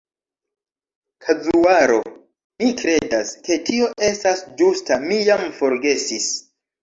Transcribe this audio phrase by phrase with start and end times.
[1.25, 1.97] Kazuaro.
[2.63, 6.27] Mi kredas, ke tio estas ĝusta, mi jam forgesis.